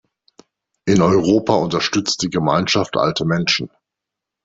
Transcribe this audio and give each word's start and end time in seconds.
In 0.87 1.03
Europa 1.03 1.53
unterstützt 1.53 2.23
die 2.23 2.31
Gemeinschaft 2.31 2.97
alte 2.97 3.23
Menschen. 3.23 3.69